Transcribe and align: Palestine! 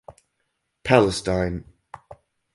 Palestine! 0.83 1.63